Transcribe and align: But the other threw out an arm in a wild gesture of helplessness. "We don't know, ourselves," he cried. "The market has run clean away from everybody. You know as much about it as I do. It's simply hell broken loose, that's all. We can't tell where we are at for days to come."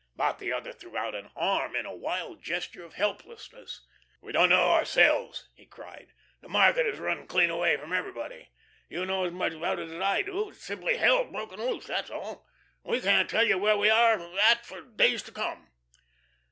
But 0.15 0.39
the 0.39 0.51
other 0.51 0.73
threw 0.73 0.97
out 0.97 1.13
an 1.13 1.29
arm 1.35 1.75
in 1.75 1.85
a 1.85 1.93
wild 1.95 2.41
gesture 2.41 2.83
of 2.83 2.95
helplessness. 2.95 3.85
"We 4.19 4.31
don't 4.31 4.49
know, 4.49 4.71
ourselves," 4.71 5.47
he 5.53 5.67
cried. 5.67 6.07
"The 6.41 6.49
market 6.49 6.87
has 6.87 6.97
run 6.97 7.27
clean 7.27 7.51
away 7.51 7.77
from 7.77 7.93
everybody. 7.93 8.49
You 8.89 9.05
know 9.05 9.25
as 9.25 9.31
much 9.31 9.53
about 9.53 9.77
it 9.77 9.91
as 9.91 10.01
I 10.01 10.23
do. 10.23 10.49
It's 10.49 10.63
simply 10.63 10.97
hell 10.97 11.25
broken 11.25 11.59
loose, 11.59 11.85
that's 11.85 12.09
all. 12.09 12.47
We 12.81 12.99
can't 12.99 13.29
tell 13.29 13.45
where 13.59 13.77
we 13.77 13.91
are 13.91 14.19
at 14.39 14.65
for 14.65 14.81
days 14.81 15.21
to 15.21 15.31
come." 15.31 15.69